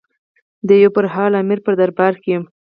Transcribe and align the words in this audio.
د 0.67 0.69
یو 0.83 0.91
برحال 0.95 1.31
امیر 1.41 1.59
په 1.65 1.71
دربار 1.79 2.13
کې. 2.23 2.35